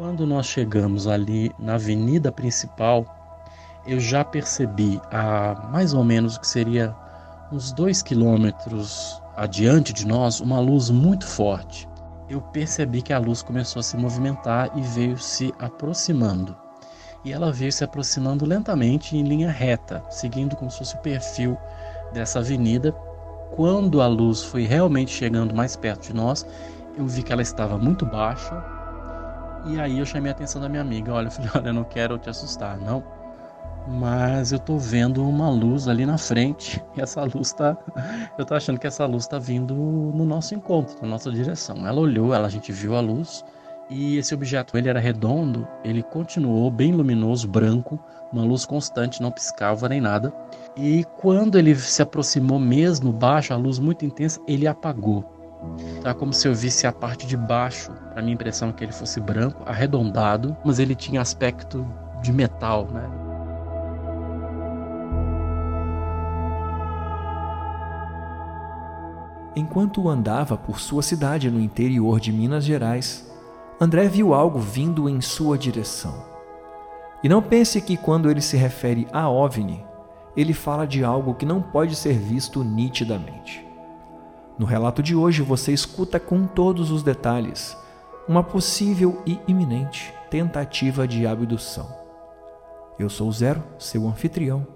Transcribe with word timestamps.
Quando 0.00 0.26
nós 0.26 0.46
chegamos 0.46 1.06
ali 1.06 1.54
na 1.58 1.74
avenida 1.74 2.32
principal, 2.32 3.04
eu 3.86 4.00
já 4.00 4.24
percebi 4.24 4.98
a 5.10 5.68
mais 5.70 5.92
ou 5.92 6.02
menos 6.02 6.36
o 6.36 6.40
que 6.40 6.46
seria 6.46 6.96
uns 7.52 7.70
dois 7.70 8.00
quilômetros 8.00 9.20
adiante 9.36 9.92
de 9.92 10.06
nós 10.06 10.40
uma 10.40 10.58
luz 10.58 10.88
muito 10.88 11.26
forte. 11.26 11.86
Eu 12.30 12.40
percebi 12.40 13.02
que 13.02 13.12
a 13.12 13.18
luz 13.18 13.42
começou 13.42 13.80
a 13.80 13.82
se 13.82 13.94
movimentar 13.98 14.70
e 14.74 14.80
veio 14.80 15.18
se 15.18 15.52
aproximando. 15.58 16.56
E 17.22 17.30
ela 17.30 17.52
veio 17.52 17.70
se 17.70 17.84
aproximando 17.84 18.46
lentamente 18.46 19.18
em 19.18 19.22
linha 19.22 19.50
reta, 19.50 20.02
seguindo 20.08 20.56
como 20.56 20.70
se 20.70 20.78
fosse 20.78 20.94
o 20.94 21.00
perfil 21.00 21.58
dessa 22.10 22.38
avenida. 22.38 22.90
Quando 23.54 24.00
a 24.00 24.06
luz 24.06 24.42
foi 24.42 24.64
realmente 24.64 25.10
chegando 25.10 25.54
mais 25.54 25.76
perto 25.76 26.06
de 26.06 26.14
nós, 26.14 26.46
eu 26.96 27.06
vi 27.06 27.22
que 27.22 27.34
ela 27.34 27.42
estava 27.42 27.76
muito 27.76 28.06
baixa. 28.06 28.79
E 29.66 29.78
aí 29.80 29.98
eu 29.98 30.06
chamei 30.06 30.30
a 30.30 30.34
atenção 30.34 30.60
da 30.60 30.68
minha 30.68 30.82
amiga. 30.82 31.12
Olha, 31.12 31.26
eu 31.28 31.30
falei, 31.30 31.50
olha, 31.54 31.68
eu 31.68 31.74
não 31.74 31.84
quero 31.84 32.18
te 32.18 32.28
assustar, 32.28 32.78
não 32.78 33.02
mas 33.86 34.52
eu 34.52 34.58
tô 34.58 34.76
vendo 34.76 35.26
uma 35.26 35.48
luz 35.48 35.88
ali 35.88 36.04
na 36.04 36.18
frente 36.18 36.82
e 36.94 37.00
essa 37.00 37.24
luz 37.24 37.52
tá 37.52 37.76
eu 38.38 38.44
tô 38.44 38.54
achando 38.54 38.78
que 38.78 38.86
essa 38.86 39.06
luz 39.06 39.26
tá 39.26 39.38
vindo 39.38 39.74
no 39.74 40.24
nosso 40.24 40.54
encontro, 40.54 40.96
na 41.02 41.08
nossa 41.08 41.30
direção. 41.30 41.86
Ela 41.86 42.00
olhou, 42.00 42.34
ela 42.34 42.46
a 42.46 42.50
gente 42.50 42.70
viu 42.72 42.94
a 42.94 43.00
luz 43.00 43.44
e 43.88 44.16
esse 44.18 44.32
objeto, 44.32 44.78
ele 44.78 44.88
era 44.88 45.00
redondo, 45.00 45.66
ele 45.82 46.02
continuou 46.02 46.70
bem 46.70 46.92
luminoso, 46.92 47.48
branco, 47.48 47.98
uma 48.32 48.44
luz 48.44 48.64
constante, 48.64 49.20
não 49.20 49.32
piscava 49.32 49.88
nem 49.88 50.00
nada. 50.00 50.32
E 50.76 51.04
quando 51.18 51.58
ele 51.58 51.74
se 51.74 52.00
aproximou 52.00 52.60
mesmo, 52.60 53.12
baixo, 53.12 53.52
a 53.52 53.56
luz 53.56 53.80
muito 53.80 54.04
intensa, 54.04 54.40
ele 54.46 54.68
apagou. 54.68 55.39
Tá 56.02 56.14
como 56.14 56.32
se 56.32 56.48
eu 56.48 56.54
visse 56.54 56.86
a 56.86 56.92
parte 56.92 57.26
de 57.26 57.36
baixo. 57.36 57.92
A 58.16 58.20
minha 58.20 58.34
impressão 58.34 58.70
é 58.70 58.72
que 58.72 58.84
ele 58.84 58.92
fosse 58.92 59.20
branco, 59.20 59.62
arredondado, 59.66 60.56
mas 60.64 60.78
ele 60.78 60.94
tinha 60.94 61.20
aspecto 61.20 61.86
de 62.22 62.32
metal, 62.32 62.86
né? 62.86 63.08
Enquanto 69.54 70.08
andava 70.08 70.56
por 70.56 70.78
sua 70.80 71.02
cidade 71.02 71.50
no 71.50 71.60
interior 71.60 72.20
de 72.20 72.32
Minas 72.32 72.64
Gerais, 72.64 73.30
André 73.80 74.08
viu 74.08 74.32
algo 74.32 74.58
vindo 74.58 75.08
em 75.08 75.20
sua 75.20 75.58
direção. 75.58 76.24
E 77.22 77.28
não 77.28 77.42
pense 77.42 77.80
que 77.80 77.96
quando 77.96 78.30
ele 78.30 78.40
se 78.40 78.56
refere 78.56 79.06
a 79.12 79.28
OVNI, 79.28 79.84
ele 80.36 80.54
fala 80.54 80.86
de 80.86 81.04
algo 81.04 81.34
que 81.34 81.44
não 81.44 81.60
pode 81.60 81.96
ser 81.96 82.14
visto 82.14 82.62
nitidamente. 82.62 83.69
No 84.60 84.66
relato 84.66 85.02
de 85.02 85.16
hoje 85.16 85.40
você 85.40 85.72
escuta 85.72 86.20
com 86.20 86.46
todos 86.46 86.90
os 86.90 87.02
detalhes 87.02 87.74
uma 88.28 88.44
possível 88.44 89.22
e 89.26 89.38
iminente 89.48 90.12
tentativa 90.28 91.08
de 91.08 91.26
abdução. 91.26 91.88
Eu 92.98 93.08
sou 93.08 93.32
Zero, 93.32 93.64
seu 93.78 94.06
anfitrião, 94.06 94.66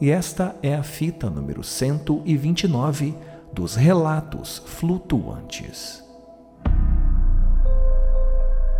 e 0.00 0.10
esta 0.10 0.54
é 0.62 0.76
a 0.76 0.84
fita 0.84 1.28
número 1.28 1.64
129 1.64 3.16
dos 3.52 3.74
relatos 3.74 4.62
flutuantes. 4.64 6.04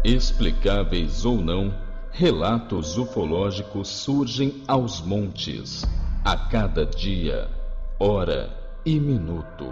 Explicáveis 0.04 1.24
ou 1.24 1.38
não, 1.38 1.74
relatos 2.12 2.96
ufológicos 2.96 3.88
surgem 3.88 4.62
aos 4.68 5.00
montes, 5.00 5.84
a 6.24 6.36
cada 6.36 6.86
dia, 6.86 7.50
hora 7.98 8.48
e 8.86 9.00
minuto. 9.00 9.66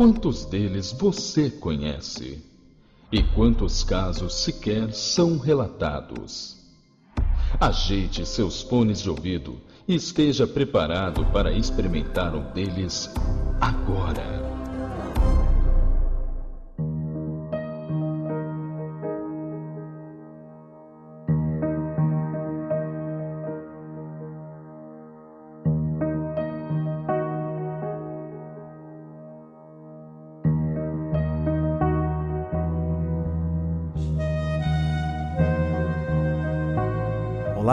Quantos 0.00 0.46
deles 0.46 0.92
você 0.92 1.50
conhece? 1.50 2.42
E 3.12 3.22
quantos 3.22 3.84
casos 3.84 4.32
sequer 4.32 4.94
são 4.94 5.36
relatados? 5.36 6.56
Ajeite 7.60 8.24
seus 8.24 8.62
fones 8.62 9.02
de 9.02 9.10
ouvido 9.10 9.60
e 9.86 9.94
esteja 9.94 10.46
preparado 10.46 11.26
para 11.26 11.52
experimentar 11.52 12.34
um 12.34 12.50
deles 12.54 13.10
agora. 13.60 14.59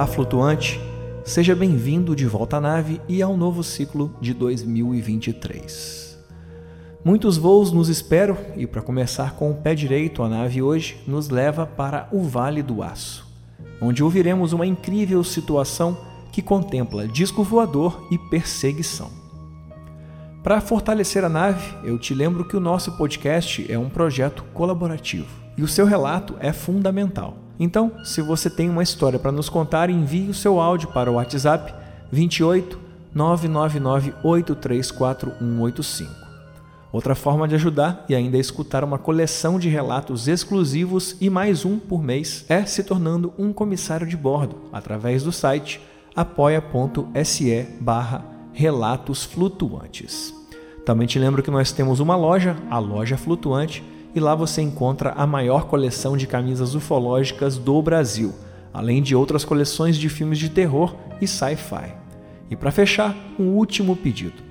Flutuante! 0.07 0.79
Seja 1.23 1.53
bem-vindo 1.53 2.15
de 2.15 2.25
volta 2.25 2.57
à 2.57 2.61
nave 2.61 3.01
e 3.07 3.21
ao 3.21 3.35
novo 3.35 3.63
ciclo 3.63 4.15
de 4.21 4.33
2023. 4.33 6.17
Muitos 7.03 7.37
voos 7.37 7.71
nos 7.71 7.89
esperam 7.89 8.37
e, 8.55 8.65
para 8.65 8.81
começar 8.81 9.35
com 9.35 9.51
o 9.51 9.55
pé 9.55 9.75
direito, 9.75 10.23
a 10.23 10.29
nave 10.29 10.61
hoje 10.61 10.97
nos 11.05 11.29
leva 11.29 11.65
para 11.65 12.07
o 12.11 12.21
Vale 12.23 12.63
do 12.63 12.81
Aço, 12.81 13.27
onde 13.81 14.03
ouviremos 14.03 14.53
uma 14.53 14.65
incrível 14.65 15.23
situação 15.23 15.97
que 16.31 16.41
contempla 16.41 17.07
disco 17.07 17.43
voador 17.43 18.07
e 18.09 18.17
perseguição. 18.17 19.26
Para 20.43 20.61
fortalecer 20.61 21.25
a 21.25 21.29
nave, 21.29 21.73
eu 21.83 21.97
te 21.97 22.13
lembro 22.13 22.45
que 22.45 22.55
o 22.55 22.59
nosso 22.59 22.91
podcast 22.93 23.69
é 23.71 23.77
um 23.77 23.89
projeto 23.89 24.43
colaborativo 24.53 25.27
e 25.57 25.63
o 25.63 25.67
seu 25.67 25.85
relato 25.85 26.35
é 26.39 26.53
fundamental. 26.53 27.37
Então, 27.59 27.91
se 28.03 28.21
você 28.21 28.49
tem 28.49 28.69
uma 28.69 28.83
história 28.83 29.17
para 29.17 29.31
nos 29.31 29.49
contar, 29.49 29.89
envie 29.89 30.29
o 30.29 30.33
seu 30.33 30.59
áudio 30.59 30.89
para 30.89 31.11
o 31.11 31.15
WhatsApp 31.15 31.73
28 32.11 32.79
999 33.13 34.13
834185. 34.23 36.27
Outra 36.91 37.15
forma 37.15 37.47
de 37.47 37.55
ajudar 37.55 38.05
e 38.07 38.15
ainda 38.15 38.37
escutar 38.37 38.83
uma 38.83 38.97
coleção 38.97 39.59
de 39.59 39.67
relatos 39.67 40.27
exclusivos 40.27 41.17
e 41.19 41.29
mais 41.29 41.65
um 41.65 41.77
por 41.77 42.01
mês 42.01 42.45
é 42.47 42.65
se 42.65 42.83
tornando 42.83 43.33
um 43.37 43.51
comissário 43.51 44.07
de 44.07 44.15
bordo 44.15 44.55
através 44.71 45.23
do 45.23 45.31
site 45.31 45.81
apoia.se 46.15 47.67
barra 47.81 48.36
relatos 48.57 49.23
flutuantes. 49.23 50.33
Também 50.83 51.05
te 51.05 51.19
lembro 51.19 51.43
que 51.43 51.51
nós 51.51 51.71
temos 51.71 51.99
uma 51.99 52.15
loja, 52.15 52.57
a 52.71 52.79
Loja 52.79 53.15
Flutuante, 53.15 53.83
e 54.15 54.19
lá 54.19 54.33
você 54.33 54.63
encontra 54.63 55.11
a 55.11 55.27
maior 55.27 55.65
coleção 55.65 56.17
de 56.17 56.25
camisas 56.25 56.73
ufológicas 56.73 57.55
do 57.55 57.79
Brasil, 57.83 58.33
além 58.73 58.99
de 58.99 59.15
outras 59.15 59.45
coleções 59.45 59.95
de 59.95 60.09
filmes 60.09 60.39
de 60.39 60.49
terror 60.49 60.95
e 61.21 61.27
sci-fi. 61.27 61.93
E 62.49 62.55
para 62.55 62.71
fechar, 62.71 63.15
um 63.37 63.49
último 63.49 63.95
pedido. 63.95 64.41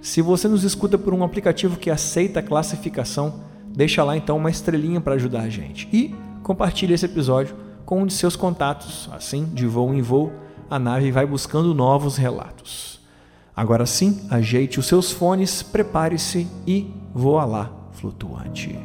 Se 0.00 0.22
você 0.22 0.46
nos 0.46 0.62
escuta 0.62 0.96
por 0.96 1.12
um 1.12 1.24
aplicativo 1.24 1.76
que 1.76 1.90
aceita 1.90 2.38
a 2.38 2.44
classificação, 2.44 3.40
deixa 3.74 4.04
lá 4.04 4.16
então 4.16 4.36
uma 4.36 4.48
estrelinha 4.48 5.00
para 5.00 5.14
ajudar 5.14 5.40
a 5.40 5.48
gente. 5.48 5.88
E 5.92 6.14
compartilhe 6.44 6.94
esse 6.94 7.06
episódio 7.06 7.56
com 7.84 8.02
um 8.02 8.06
de 8.06 8.12
seus 8.12 8.36
contatos. 8.36 9.10
Assim, 9.12 9.44
de 9.46 9.66
voo 9.66 9.92
em 9.92 10.02
voo, 10.02 10.32
a 10.70 10.78
nave 10.78 11.10
vai 11.10 11.26
buscando 11.26 11.74
novos 11.74 12.16
relatos. 12.16 12.95
Agora 13.56 13.86
sim, 13.86 14.20
ajeite 14.28 14.78
os 14.78 14.84
seus 14.84 15.10
fones, 15.10 15.62
prepare-se 15.62 16.46
e 16.66 16.86
voa 17.14 17.46
lá, 17.46 17.90
flutuante. 17.94 18.78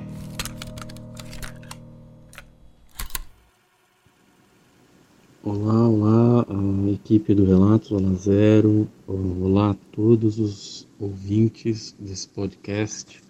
Olá, 5.44 5.90
olá, 5.90 6.46
equipe 6.90 7.36
do 7.36 7.44
Relatos, 7.44 7.92
olá 7.92 8.14
Zero, 8.14 8.88
olá 9.06 9.72
a 9.72 9.76
todos 9.92 10.40
os 10.40 10.88
ouvintes 10.98 11.94
desse 12.00 12.30
podcast. 12.30 13.22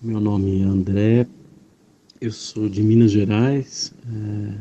Meu 0.00 0.20
nome 0.20 0.62
é 0.62 0.64
André, 0.64 1.26
eu 2.18 2.32
sou 2.32 2.66
de 2.70 2.82
Minas 2.82 3.10
Gerais 3.10 3.92
é, 4.06 4.54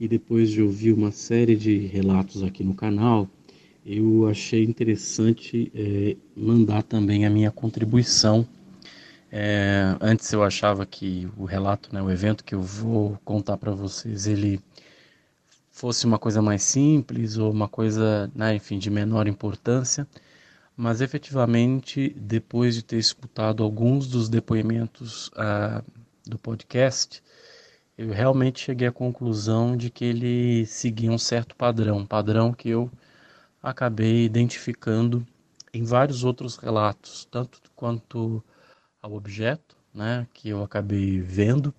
e 0.00 0.08
depois 0.08 0.50
de 0.50 0.60
ouvir 0.62 0.92
uma 0.92 1.12
série 1.12 1.54
de 1.54 1.78
relatos 1.78 2.42
aqui 2.42 2.64
no 2.64 2.74
canal, 2.74 3.28
eu 3.88 4.28
achei 4.28 4.64
interessante 4.64 5.72
é, 5.74 6.14
mandar 6.36 6.82
também 6.82 7.24
a 7.24 7.30
minha 7.30 7.50
contribuição. 7.50 8.46
É, 9.32 9.96
antes 9.98 10.30
eu 10.30 10.44
achava 10.44 10.84
que 10.84 11.26
o 11.38 11.46
relato, 11.46 11.94
né, 11.94 12.02
o 12.02 12.10
evento 12.10 12.44
que 12.44 12.54
eu 12.54 12.60
vou 12.60 13.18
contar 13.24 13.56
para 13.56 13.72
vocês, 13.72 14.26
ele 14.26 14.60
fosse 15.70 16.04
uma 16.04 16.18
coisa 16.18 16.42
mais 16.42 16.62
simples 16.62 17.38
ou 17.38 17.50
uma 17.50 17.66
coisa, 17.66 18.30
né, 18.34 18.54
enfim, 18.54 18.78
de 18.78 18.90
menor 18.90 19.26
importância, 19.26 20.06
mas 20.76 21.00
efetivamente, 21.00 22.14
depois 22.14 22.74
de 22.74 22.82
ter 22.82 22.98
escutado 22.98 23.62
alguns 23.62 24.06
dos 24.06 24.28
depoimentos 24.28 25.28
uh, 25.28 25.82
do 26.26 26.38
podcast, 26.38 27.22
eu 27.96 28.10
realmente 28.10 28.60
cheguei 28.60 28.88
à 28.88 28.92
conclusão 28.92 29.76
de 29.76 29.88
que 29.88 30.04
ele 30.04 30.66
seguia 30.66 31.10
um 31.10 31.18
certo 31.18 31.56
padrão, 31.56 32.04
padrão 32.04 32.52
que 32.52 32.68
eu 32.68 32.90
acabei 33.62 34.24
identificando 34.24 35.26
em 35.72 35.84
vários 35.84 36.24
outros 36.24 36.56
relatos, 36.56 37.24
tanto 37.30 37.60
quanto 37.74 38.42
ao 39.02 39.12
objeto, 39.14 39.76
né, 39.92 40.26
que 40.32 40.48
eu 40.48 40.62
acabei 40.62 41.20
vendo, 41.20 41.74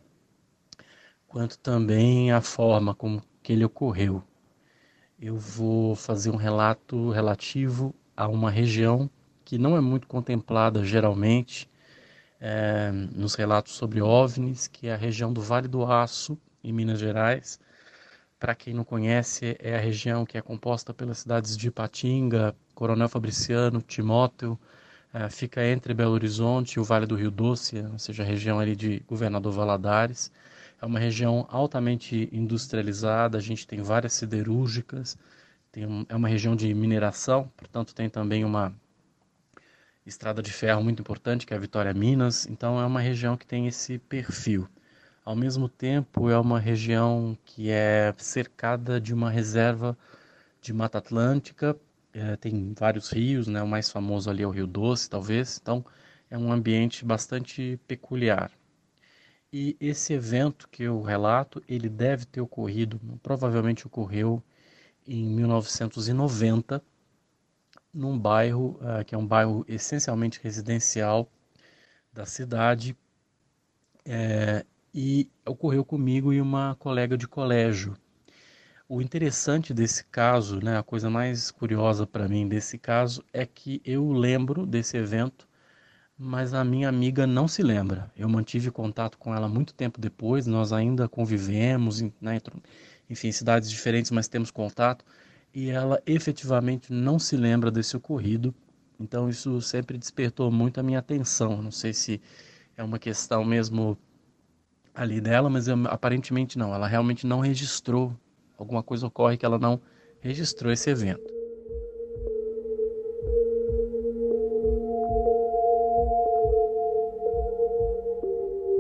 quanto 1.28 1.58
também 1.60 2.32
a 2.32 2.42
forma 2.42 2.94
como 2.94 3.22
que 3.42 3.54
ele 3.54 3.66
ocorreu. 3.66 4.24
Eu 5.20 5.38
vou 5.38 5.96
fazer 5.96 6.32
um 6.32 6.36
relato 6.36 7.10
relativo 7.12 7.94
a 8.16 8.28
uma 8.28 8.50
região 8.50 9.10
que 9.44 9.58
não 9.58 9.76
é 9.76 9.82
muito 9.82 10.08
contemplada 10.08 10.84
geralmente 10.84 11.70
é, 12.40 12.92
nos 12.92 13.36
relatos 13.36 13.74
sobre 13.74 14.02
OVNIs, 14.02 14.68
que 14.68 14.88
é 14.88 14.94
a 14.94 14.98
região 14.98 15.34
do 15.34 15.42
Vale 15.42 15.68
do 15.68 15.84
Aço, 15.84 16.38
em 16.64 16.72
Minas 16.72 17.00
Gerais. 17.00 17.60
Para 18.40 18.56
quem 18.56 18.74
não 18.74 18.86
conhece, 18.86 19.58
é 19.60 19.76
a 19.76 19.80
região 19.80 20.26
que 20.26 20.38
é 20.38 20.42
composta 20.42 20.94
pelas 20.94 21.20
cidades 21.20 21.58
de 21.58 21.68
Ipatinga, 21.68 22.56
Coronel 22.74 23.10
Fabriciano, 23.10 23.82
Timóteo, 23.82 24.58
é, 25.14 25.30
fica 25.30 25.66
entre 25.66 25.94
Belo 25.94 26.14
Horizonte 26.14 26.76
e 26.76 26.80
o 26.80 26.84
Vale 26.84 27.06
do 27.06 27.16
Rio 27.16 27.32
Doce, 27.32 27.80
ou 27.92 28.00
seja, 28.00 28.24
a 28.24 28.26
região 28.26 28.60
ali 28.60 28.76
de 28.76 29.02
Governador 29.08 29.52
Valadares. 29.52 30.32
É 30.82 30.86
uma 30.86 31.00
região 31.00 31.46
altamente 31.50 32.30
industrializada, 32.32 33.38
a 33.38 33.42
gente 33.42 33.68
tem 33.68 33.82
várias 33.82 34.14
siderúrgicas, 34.14 35.18
tem, 35.72 36.06
é 36.08 36.16
uma 36.16 36.30
região 36.30 36.56
de 36.56 36.74
mineração, 36.74 37.52
portanto 37.58 37.94
tem 37.94 38.10
também 38.10 38.46
uma 38.46 38.74
estrada 40.06 40.42
de 40.42 40.52
ferro 40.52 40.84
muito 40.84 41.02
importante, 41.02 41.46
que 41.46 41.54
é 41.54 41.58
a 41.58 41.60
Vitória 41.60 41.94
Minas. 41.94 42.48
Então 42.48 42.80
é 42.80 42.86
uma 42.86 43.02
região 43.02 43.36
que 43.38 43.46
tem 43.46 43.68
esse 43.68 43.98
perfil. 44.00 44.68
Ao 45.30 45.36
mesmo 45.36 45.70
tempo, 45.70 46.28
é 46.28 46.40
uma 46.40 46.60
região 46.60 47.38
que 47.46 47.70
é 47.70 48.12
cercada 48.18 49.00
de 49.00 49.14
uma 49.14 49.30
reserva 49.30 49.96
de 50.60 50.74
Mata 50.74 50.98
Atlântica. 50.98 51.80
É, 52.12 52.36
tem 52.36 52.74
vários 52.74 53.12
rios, 53.12 53.46
né? 53.46 53.62
o 53.62 53.68
mais 53.68 53.92
famoso 53.92 54.28
ali 54.28 54.42
é 54.42 54.48
o 54.48 54.50
Rio 54.50 54.66
Doce, 54.66 55.08
talvez. 55.08 55.60
Então 55.62 55.86
é 56.32 56.36
um 56.36 56.52
ambiente 56.52 57.06
bastante 57.06 57.80
peculiar. 57.88 58.52
E 59.54 59.78
esse 59.80 60.14
evento 60.14 60.68
que 60.68 60.82
eu 60.82 61.00
relato, 61.00 61.62
ele 61.68 61.90
deve 61.90 62.26
ter 62.26 62.42
ocorrido, 62.42 63.00
provavelmente 63.22 63.86
ocorreu 63.86 64.42
em 65.06 65.28
1990, 65.28 66.82
num 67.94 68.18
bairro 68.18 68.80
uh, 68.82 69.06
que 69.06 69.14
é 69.14 69.18
um 69.18 69.28
bairro 69.28 69.64
essencialmente 69.68 70.40
residencial 70.42 71.30
da 72.12 72.26
cidade 72.26 72.98
é, 74.04 74.66
e 74.94 75.30
ocorreu 75.46 75.84
comigo 75.86 76.34
e 76.34 76.42
uma 76.42 76.76
colega 76.76 77.18
de 77.18 77.28
colégio. 77.28 77.96
O 78.88 79.02
interessante 79.02 79.74
desse 79.74 80.04
caso, 80.06 80.60
né, 80.64 80.78
a 80.78 80.84
coisa 80.84 81.10
mais 81.10 81.52
curiosa 81.52 82.08
para 82.08 82.28
mim 82.28 82.48
desse 82.48 82.78
caso 82.78 83.24
é 83.32 83.46
que 83.46 83.82
eu 83.86 84.12
lembro 84.12 84.66
desse 84.66 84.98
evento, 84.98 85.48
mas 86.18 86.54
a 86.54 86.64
minha 86.64 86.90
amiga 86.90 87.28
não 87.28 87.48
se 87.48 87.62
lembra. 87.62 88.12
Eu 88.18 88.28
mantive 88.28 88.72
contato 88.72 89.18
com 89.18 89.34
ela 89.34 89.48
muito 89.48 89.74
tempo 89.74 90.02
depois, 90.02 90.48
nós 90.48 90.74
ainda 90.74 91.08
convivemos, 91.08 92.02
né, 92.20 92.40
enfim, 93.10 93.32
cidades 93.32 93.70
diferentes, 93.70 94.12
mas 94.12 94.28
temos 94.28 94.52
contato 94.52 95.06
e 95.54 95.70
ela 95.70 96.02
efetivamente 96.06 96.92
não 96.92 97.20
se 97.20 97.38
lembra 97.38 97.72
desse 97.72 97.96
ocorrido. 97.96 98.54
Então 99.00 99.30
isso 99.30 99.62
sempre 99.62 99.98
despertou 99.98 100.52
muito 100.52 100.80
a 100.80 100.84
minha 100.84 101.00
atenção. 101.00 101.62
Não 101.62 101.72
sei 101.72 101.94
se 101.94 102.22
é 102.76 102.84
uma 102.84 103.00
questão 103.00 103.46
mesmo 103.46 103.98
ali 105.00 105.22
dela, 105.22 105.50
mas 105.50 105.70
eu, 105.70 105.78
aparentemente 105.86 106.58
não. 106.58 106.76
Ela 106.76 106.86
realmente 106.86 107.26
não 107.26 107.40
registrou. 107.40 108.14
Alguma 108.58 108.84
coisa 108.84 109.08
ocorre 109.08 109.38
que 109.38 109.46
ela 109.46 109.58
não 109.58 109.80
registrou 110.20 110.74
esse 110.74 110.90
evento. 110.90 111.34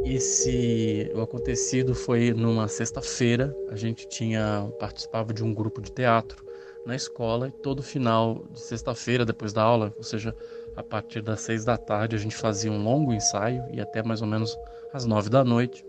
Esse 0.04 1.10
o 1.16 1.22
acontecido 1.22 1.96
foi 1.96 2.34
numa 2.34 2.68
sexta-feira. 2.68 3.56
A 3.70 3.78
gente 3.78 4.06
tinha 4.10 4.70
participava 4.78 5.34
de 5.34 5.42
um 5.42 5.54
grupo 5.54 5.82
de 5.82 5.90
teatro 5.90 6.46
na 6.86 6.96
escola 6.96 7.48
e 7.48 7.52
todo 7.52 7.82
final 7.82 8.44
de 8.52 8.60
sexta-feira, 8.60 9.24
depois 9.24 9.54
da 9.54 9.62
aula, 9.62 9.94
ou 9.96 10.04
seja, 10.04 10.36
a 10.76 10.84
partir 10.84 11.22
das 11.22 11.42
seis 11.42 11.64
da 11.64 11.78
tarde, 11.78 12.16
a 12.16 12.20
gente 12.20 12.36
fazia 12.36 12.72
um 12.72 12.84
longo 12.84 13.14
ensaio 13.14 13.64
e 13.72 13.80
até 13.80 14.02
mais 14.02 14.22
ou 14.22 14.28
menos 14.28 14.58
às 14.92 15.06
nove 15.06 15.30
da 15.30 15.44
noite. 15.44 15.89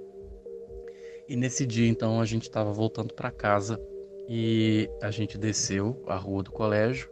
E 1.31 1.37
nesse 1.37 1.65
dia, 1.65 1.89
então, 1.89 2.21
a 2.21 2.25
gente 2.25 2.43
estava 2.43 2.73
voltando 2.73 3.15
para 3.15 3.31
casa 3.31 3.81
e 4.29 4.91
a 5.01 5.13
gente 5.13 5.39
desceu 5.39 6.03
a 6.09 6.17
rua 6.17 6.43
do 6.43 6.51
colégio. 6.51 7.09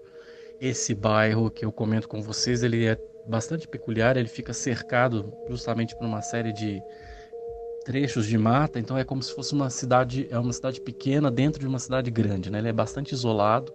Esse 0.61 0.93
bairro 0.93 1.49
que 1.49 1.65
eu 1.65 1.71
comento 1.71 2.09
com 2.09 2.21
vocês, 2.21 2.65
ele 2.65 2.85
é 2.85 2.99
bastante 3.29 3.69
peculiar, 3.69 4.17
ele 4.17 4.27
fica 4.27 4.53
cercado 4.53 5.33
justamente 5.49 5.97
por 5.97 6.05
uma 6.05 6.21
série 6.21 6.53
de 6.53 6.83
trechos 7.85 8.27
de 8.27 8.37
mata, 8.37 8.81
então 8.81 8.99
é 8.99 9.05
como 9.05 9.23
se 9.23 9.33
fosse 9.33 9.55
uma 9.55 9.71
cidade, 9.71 10.27
é 10.33 10.39
uma 10.39 10.53
cidade 10.53 10.81
pequena 10.81 11.31
dentro 11.31 11.61
de 11.61 11.69
uma 11.69 11.79
cidade 11.79 12.11
grande, 12.11 12.51
né? 12.51 12.59
Ele 12.59 12.71
é 12.71 12.73
bastante 12.73 13.13
isolado, 13.13 13.73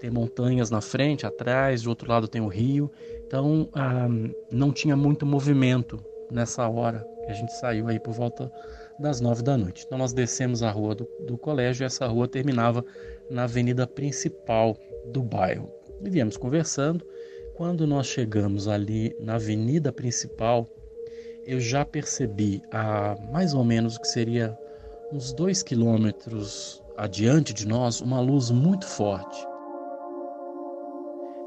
tem 0.00 0.08
montanhas 0.08 0.70
na 0.70 0.80
frente, 0.80 1.26
atrás, 1.26 1.82
do 1.82 1.90
outro 1.90 2.08
lado 2.08 2.26
tem 2.26 2.40
o 2.40 2.48
rio, 2.48 2.90
então 3.26 3.68
ah, 3.74 4.08
não 4.50 4.72
tinha 4.72 4.96
muito 4.96 5.26
movimento 5.26 6.02
nessa 6.30 6.66
hora 6.66 7.06
que 7.26 7.30
a 7.30 7.34
gente 7.34 7.52
saiu 7.52 7.88
aí 7.88 8.00
por 8.00 8.14
volta 8.14 8.50
das 8.98 9.20
nove 9.20 9.42
da 9.42 9.56
noite. 9.56 9.84
Então 9.86 9.98
nós 9.98 10.12
descemos 10.12 10.62
a 10.62 10.70
rua 10.70 10.94
do, 10.94 11.08
do 11.26 11.38
colégio 11.38 11.84
e 11.84 11.86
essa 11.86 12.06
rua 12.06 12.28
terminava 12.28 12.84
na 13.30 13.44
avenida 13.44 13.86
principal 13.86 14.76
do 15.12 15.22
bairro. 15.22 15.70
E 16.02 16.10
viemos 16.10 16.36
conversando. 16.36 17.04
Quando 17.54 17.86
nós 17.86 18.06
chegamos 18.06 18.66
ali 18.66 19.14
na 19.20 19.34
avenida 19.34 19.92
principal, 19.92 20.66
eu 21.46 21.60
já 21.60 21.84
percebi 21.84 22.62
a 22.70 23.16
mais 23.32 23.54
ou 23.54 23.64
menos 23.64 23.96
o 23.96 24.00
que 24.00 24.08
seria 24.08 24.56
uns 25.12 25.32
dois 25.32 25.62
quilômetros 25.62 26.82
adiante 26.96 27.52
de 27.52 27.66
nós 27.66 28.00
uma 28.00 28.20
luz 28.20 28.50
muito 28.50 28.86
forte. 28.86 29.46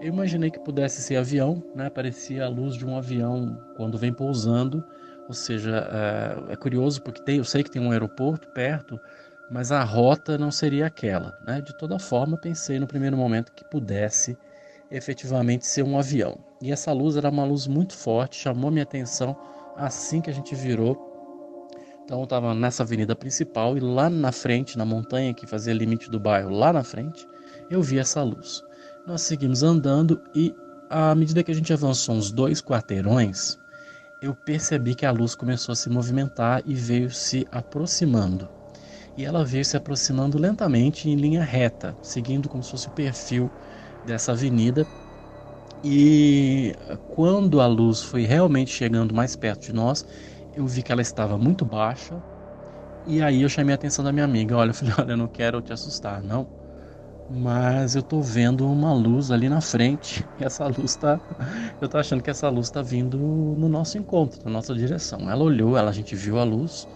Eu 0.02 0.10
imaginei 0.10 0.52
que 0.52 0.60
pudesse 0.60 1.02
ser 1.02 1.16
avião, 1.16 1.64
né? 1.74 1.90
Parecia 1.90 2.46
a 2.46 2.50
luz 2.50 2.76
de 2.76 2.86
um 2.86 2.98
avião 2.98 3.58
quando 3.76 3.98
vem 3.98 4.14
pousando. 4.14 4.84
Ou 5.28 5.34
seja, 5.34 5.88
é, 6.50 6.54
é 6.54 6.56
curioso 6.56 7.02
porque 7.02 7.22
tem, 7.22 7.38
eu 7.38 7.44
sei 7.44 7.64
que 7.64 7.72
tem 7.72 7.82
um 7.82 7.92
aeroporto 7.92 8.48
perto, 8.50 9.00
mas 9.50 9.72
a 9.72 9.84
rota 9.84 10.38
não 10.38 10.52
seria 10.52 10.88
aquela. 10.88 11.38
Né? 11.46 11.62
De 11.62 11.76
toda 11.78 12.00
forma, 12.00 12.38
pensei 12.38 12.80
no 12.80 12.88
primeiro 12.88 13.18
momento 13.18 13.52
que 13.54 13.64
pudesse 13.66 14.38
efetivamente 14.90 15.66
ser 15.66 15.84
um 15.84 15.98
avião. 15.98 16.38
E 16.62 16.72
essa 16.72 16.92
luz 16.92 17.18
era 17.18 17.30
uma 17.30 17.44
luz 17.44 17.68
muito 17.68 17.94
forte, 17.94 18.38
chamou 18.38 18.72
minha 18.72 18.84
atenção 18.84 19.36
assim 19.76 20.22
que 20.22 20.30
a 20.30 20.34
gente 20.34 20.56
virou. 20.56 21.14
Então 22.04 22.20
eu 22.20 22.24
estava 22.24 22.54
nessa 22.54 22.84
avenida 22.84 23.16
principal 23.16 23.76
e 23.76 23.80
lá 23.80 24.10
na 24.10 24.32
frente, 24.32 24.78
na 24.78 24.86
montanha 24.86 25.34
que 25.34 25.48
fazia 25.48 25.74
limite 25.74 26.10
do 26.10 26.20
bairro, 26.20 26.52
lá 26.52 26.72
na 26.72 26.84
frente, 26.84 27.28
eu 27.70 27.82
vi 27.82 27.98
essa 27.98 28.22
luz. 28.22 28.64
Nós 29.08 29.22
seguimos 29.22 29.64
andando 29.64 30.22
e 30.36 30.56
à 30.90 31.16
medida 31.16 31.44
que 31.44 31.52
a 31.52 31.56
gente 31.56 31.74
avançou 31.74 32.16
uns 32.16 32.32
dois 32.32 32.62
quarteirões, 32.62 33.58
eu 34.26 34.36
percebi 34.36 34.96
que 34.96 35.06
a 35.06 35.12
luz 35.12 35.36
começou 35.36 35.74
a 35.74 35.76
se 35.76 35.90
movimentar 35.90 36.62
e 36.66 36.74
veio 36.74 37.12
se 37.12 37.48
aproximando. 37.52 38.50
E 39.18 39.26
ela 39.26 39.46
veio 39.46 39.66
se 39.66 39.78
aproximando 39.78 40.38
lentamente 40.38 41.10
em 41.10 41.16
linha 41.16 41.44
reta, 41.44 41.98
seguindo 42.02 42.50
como 42.50 42.64
se 42.64 42.72
fosse 42.72 42.88
o 42.88 42.92
perfil 42.92 43.52
dessa 44.04 44.34
avenida 44.34 44.86
e 45.84 46.74
quando 47.08 47.62
a 47.62 47.68
luz 47.68 48.02
foi 48.02 48.24
realmente 48.24 48.72
chegando 48.72 49.14
mais 49.14 49.36
perto 49.36 49.68
de 49.68 49.74
nós, 49.74 50.04
eu 50.56 50.66
vi 50.66 50.82
que 50.82 50.92
ela 50.92 51.02
estava 51.02 51.38
muito 51.38 51.64
baixa. 51.64 52.24
E 53.06 53.22
aí 53.22 53.42
eu 53.44 53.50
chamei 53.50 53.74
a 53.74 53.76
atenção 53.76 54.04
da 54.04 54.12
minha 54.12 54.26
amiga. 54.26 54.58
Olha, 54.58 54.72
eu 54.72 54.74
falei, 54.74 54.94
olha, 55.00 55.12
eu 55.12 55.18
não 55.18 55.28
quero 55.28 55.62
te 55.62 55.74
assustar, 55.74 56.24
não. 56.24 56.48
Mas 57.30 57.96
eu 57.96 58.04
tô 58.04 58.22
vendo 58.22 58.72
uma 58.72 58.94
luz 58.94 59.32
ali 59.32 59.50
na 59.50 59.62
frente. 59.62 60.26
E 60.40 60.44
essa 60.44 60.68
luz 60.68 60.96
tá. 60.96 61.20
Eu 61.82 61.90
tô 61.90 61.98
achando 61.98 62.22
que 62.22 62.30
essa 62.30 62.50
luz 62.50 62.70
tá 62.70 62.82
vindo 62.82 63.18
no 63.18 63.68
nosso 63.68 63.98
encontro, 63.98 64.40
na 64.46 64.52
nossa 64.52 64.74
direção. 64.76 65.30
Ela 65.30 65.44
olhou, 65.44 65.78
ela, 65.78 65.90
a 65.90 65.94
gente 65.94 66.16
viu 66.16 66.38
a 66.38 66.44
luz. 66.44 66.88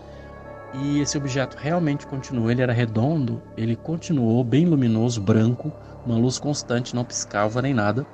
E 0.73 0.99
esse 0.99 1.17
objeto 1.17 1.57
realmente 1.59 2.05
continuou. 2.05 2.51
Ele 2.51 2.61
era 2.61 2.73
redondo, 2.73 3.41
ele 3.57 3.75
continuou 3.75 4.43
bem 4.43 4.65
luminoso, 4.65 5.19
branco, 5.19 5.71
uma 6.05 6.15
luz 6.15 6.37
constante, 6.37 6.95
não 6.95 7.03
piscava 7.03 7.61
nem 7.61 7.73
nada 7.73 8.05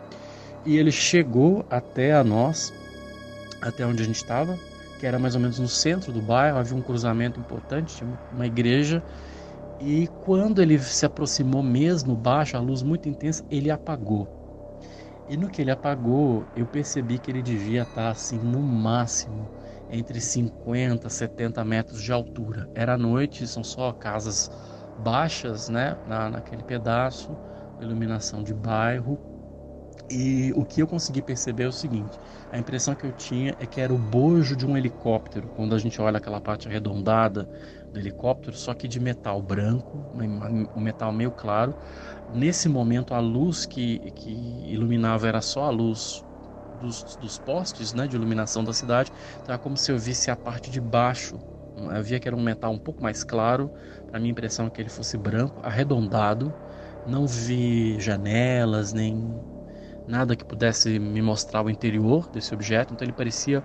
e 0.66 0.78
ele 0.78 0.92
chegou 0.92 1.66
até 1.70 2.14
a 2.14 2.24
nós, 2.24 2.74
até 3.62 3.86
onde 3.86 4.02
a 4.02 4.06
gente 4.06 4.16
estava, 4.16 4.58
que 5.00 5.06
era 5.06 5.20
mais 5.20 5.36
ou 5.36 5.42
menos 5.42 5.60
no 5.60 5.68
centro 5.68 6.12
do 6.12 6.22
bairro, 6.22 6.58
havia 6.58 6.76
um 6.76 6.82
cruzamento 6.82 7.40
importante, 7.40 7.98
tinha 7.98 8.20
uma 8.32 8.48
igreja, 8.48 9.04
e 9.80 10.08
quando 10.20 10.62
ele 10.62 10.80
se 10.80 11.06
aproximou 11.06 11.62
mesmo, 11.64 12.16
baixo, 12.16 12.58
a 12.58 12.60
luz 12.60 12.82
muito 12.84 13.10
intensa, 13.10 13.44
ele 13.50 13.70
apagou. 13.70 14.28
E 15.28 15.36
no 15.38 15.50
que 15.50 15.62
ele 15.62 15.72
apagou, 15.72 16.48
eu 16.56 16.68
percebi 16.68 17.20
que 17.20 17.32
ele 17.32 17.42
devia 17.42 17.84
estar 17.84 18.10
assim 18.10 18.38
no 18.40 18.62
máximo 18.62 19.50
entre 19.90 20.22
50 20.22 21.08
e 21.08 21.12
70 21.12 21.64
metros 21.66 22.02
de 22.02 22.12
altura. 22.12 22.70
Era 22.76 22.98
noite, 22.98 23.48
são 23.48 23.64
só 23.64 23.92
casas 23.94 24.50
baixas, 24.98 25.68
né, 25.68 25.98
na, 26.06 26.30
naquele 26.30 26.64
pedaço, 26.64 27.38
iluminação 27.80 28.44
de 28.44 28.54
bairro 28.54 29.20
E 30.10 30.52
o 30.56 30.66
que 30.66 30.82
eu 30.82 30.88
consegui 30.88 31.22
perceber 31.22 31.64
é 31.64 31.68
o 31.68 31.72
seguinte: 31.72 32.20
a 32.52 32.60
impressão 32.60 32.96
que 32.96 33.06
eu 33.06 33.14
tinha 33.14 33.56
é 33.60 33.66
que 33.68 33.80
era 33.82 33.94
o 33.94 33.98
bojo 33.98 34.56
de 34.56 34.66
um 34.66 34.78
helicóptero, 34.78 35.50
quando 35.50 35.74
a 35.76 35.80
gente 35.80 36.00
olha 36.02 36.18
aquela 36.18 36.40
parte 36.42 36.68
arredondada 36.68 37.50
do 37.92 38.00
helicóptero, 38.00 38.56
só 38.56 38.74
que 38.76 38.88
de 38.88 39.00
metal 39.00 39.42
branco, 39.42 40.08
um 40.76 40.82
metal 40.82 41.12
meio 41.12 41.32
claro. 41.32 41.76
Nesse 42.28 42.68
momento, 42.70 43.14
a 43.14 43.20
luz 43.20 43.66
que, 43.66 44.12
que 44.12 44.32
iluminava 44.72 45.28
era 45.28 45.42
só 45.42 45.64
a 45.66 45.70
luz 45.70 46.24
dos, 46.74 47.16
dos 47.18 47.38
postes 47.40 47.94
né, 47.94 48.08
de 48.08 48.16
iluminação 48.16 48.64
da 48.64 48.74
cidade, 48.74 49.12
então 49.42 49.54
era 49.54 49.60
como 49.62 49.78
se 49.78 49.92
eu 49.92 49.98
visse 49.98 50.30
a 50.32 50.36
parte 50.36 50.70
de 50.72 50.82
baixo. 50.82 51.40
Eu 51.76 52.04
via 52.04 52.20
que 52.20 52.28
era 52.28 52.36
um 52.36 52.42
metal 52.44 52.72
um 52.74 52.80
pouco 52.80 53.04
mais 53.04 53.24
claro, 53.24 53.72
para 54.08 54.20
minha 54.20 54.32
impressão 54.32 54.68
é 54.68 54.72
que 54.72 54.82
ele 54.82 54.90
fosse 54.90 55.18
branco, 55.18 55.62
arredondado. 55.64 56.56
Não 57.04 57.28
vi 57.28 58.00
janelas, 58.00 58.94
nem 58.94 59.46
nada 60.06 60.36
que 60.36 60.46
pudesse 60.46 61.00
me 61.00 61.22
mostrar 61.22 61.64
o 61.64 61.70
interior 61.70 62.30
desse 62.32 62.54
objeto, 62.54 62.94
então 62.94 63.06
ele 63.06 63.14
parecia, 63.14 63.64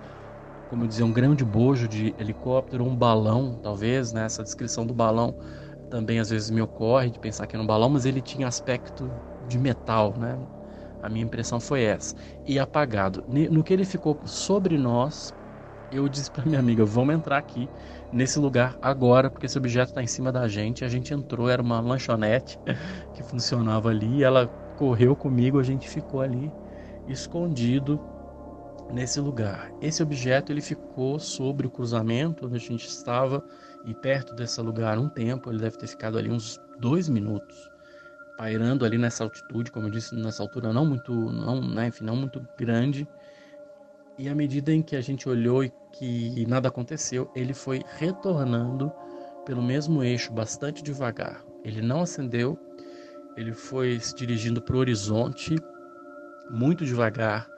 como 0.67 0.83
eu 0.83 0.87
dizia, 0.87 1.05
um 1.05 1.13
grande 1.13 1.45
bojo 1.45 1.87
de 1.87 2.15
helicóptero, 2.19 2.85
um 2.85 2.95
balão, 2.95 3.57
talvez, 3.61 4.13
né? 4.13 4.25
Essa 4.25 4.43
descrição 4.43 4.85
do 4.85 4.93
balão 4.93 5.35
também 5.89 6.19
às 6.19 6.29
vezes 6.29 6.49
me 6.49 6.61
ocorre 6.61 7.11
de 7.11 7.19
pensar 7.19 7.47
que 7.47 7.55
era 7.55 7.63
um 7.63 7.67
balão, 7.67 7.89
mas 7.89 8.05
ele 8.05 8.21
tinha 8.21 8.47
aspecto 8.47 9.21
de 9.39 9.59
metal, 9.59 10.15
né? 10.17 10.39
A 11.01 11.09
minha 11.09 11.25
impressão 11.25 11.59
foi 11.59 11.83
essa. 11.83 12.13
E 12.45 12.59
apagado. 12.59 13.23
No 13.27 13.63
que 13.63 13.73
ele 13.73 13.85
ficou 13.85 14.19
sobre 14.25 14.77
nós, 14.77 15.33
eu 15.91 16.07
disse 16.09 16.31
para 16.31 16.45
minha 16.45 16.59
amiga: 16.59 16.85
vamos 16.85 17.15
entrar 17.15 17.37
aqui 17.37 17.71
nesse 18.11 18.39
lugar 18.39 18.77
agora, 18.81 19.29
porque 19.31 19.45
esse 19.47 19.57
objeto 19.57 19.89
está 19.89 20.03
em 20.03 20.07
cima 20.07 20.31
da 20.31 20.47
gente. 20.47 20.85
A 20.85 20.89
gente 20.89 21.13
entrou, 21.13 21.49
era 21.49 21.61
uma 21.61 21.79
lanchonete 21.81 22.59
que 23.13 23.23
funcionava 23.23 23.89
ali. 23.89 24.23
ela 24.23 24.51
correu 24.81 25.15
comigo, 25.15 25.59
a 25.59 25.63
gente 25.63 25.87
ficou 25.87 26.21
ali 26.21 26.51
escondido 27.07 28.01
nesse 28.91 29.19
lugar. 29.19 29.71
Esse 29.79 30.01
objeto 30.01 30.51
ele 30.51 30.59
ficou 30.59 31.19
sobre 31.19 31.67
o 31.67 31.69
cruzamento 31.69 32.47
onde 32.47 32.55
a 32.55 32.59
gente 32.59 32.87
estava 32.87 33.45
e 33.85 33.93
perto 33.93 34.33
desse 34.33 34.59
lugar 34.59 34.97
um 34.97 35.07
tempo. 35.07 35.51
Ele 35.51 35.59
deve 35.59 35.77
ter 35.77 35.85
ficado 35.85 36.17
ali 36.17 36.31
uns 36.31 36.59
dois 36.79 37.07
minutos 37.07 37.69
pairando 38.35 38.83
ali 38.83 38.97
nessa 38.97 39.23
altitude, 39.23 39.71
como 39.71 39.85
eu 39.85 39.91
disse, 39.91 40.15
nessa 40.15 40.41
altura 40.41 40.73
não 40.73 40.83
muito, 40.83 41.13
não, 41.13 41.61
né, 41.61 41.89
enfim, 41.89 42.03
não 42.03 42.15
muito 42.15 42.43
grande. 42.57 43.07
E 44.17 44.27
à 44.27 44.33
medida 44.33 44.73
em 44.73 44.81
que 44.81 44.95
a 44.95 45.01
gente 45.01 45.29
olhou 45.29 45.63
e 45.63 45.71
que 45.91 46.43
nada 46.47 46.69
aconteceu, 46.69 47.29
ele 47.35 47.53
foi 47.53 47.83
retornando 47.99 48.91
pelo 49.45 49.61
mesmo 49.61 50.03
eixo 50.03 50.33
bastante 50.33 50.81
devagar. 50.81 51.45
Ele 51.63 51.83
não 51.83 52.01
acendeu, 52.01 52.57
ele 53.35 53.53
foi 53.53 53.99
se 53.99 54.15
dirigindo 54.15 54.61
para 54.61 54.75
o 54.75 54.79
horizonte 54.79 55.55
muito 56.49 56.85
devagar. 56.85 57.49